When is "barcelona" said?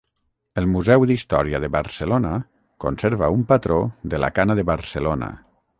1.77-2.33, 4.77-5.35